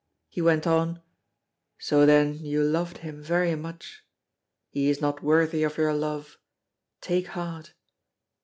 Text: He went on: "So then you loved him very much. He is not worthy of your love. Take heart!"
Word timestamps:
He 0.29 0.41
went 0.41 0.65
on: 0.65 0.99
"So 1.77 2.07
then 2.07 2.33
you 2.33 2.63
loved 2.63 2.97
him 3.05 3.21
very 3.21 3.53
much. 3.53 4.03
He 4.71 4.89
is 4.89 4.99
not 4.99 5.21
worthy 5.21 5.61
of 5.61 5.77
your 5.77 5.93
love. 5.93 6.39
Take 7.01 7.27
heart!" 7.27 7.73